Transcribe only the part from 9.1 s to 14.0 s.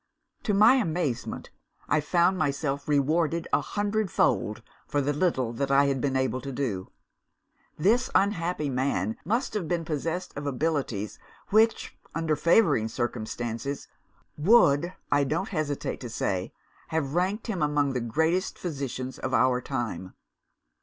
must have been possessed of abilities which (under favouring circumstances)